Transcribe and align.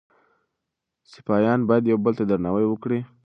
سپایان 1.13 1.59
باید 1.67 1.83
یو 1.87 1.99
بل 2.05 2.13
ته 2.19 2.23
درناوی 2.29 2.65
وکړي. 2.67 2.99